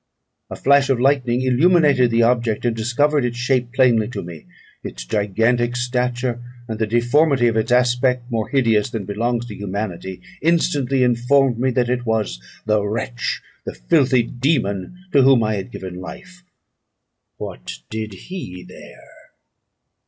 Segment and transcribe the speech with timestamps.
[0.49, 4.47] A flash of lightning illuminated the object, and discovered its shape plainly to me;
[4.83, 10.19] its gigantic stature, and the deformity of its aspect, more hideous than belongs to humanity,
[10.41, 15.69] instantly informed me that it was the wretch, the filthy dæmon, to whom I had
[15.69, 16.43] given life.
[17.37, 19.07] What did he there?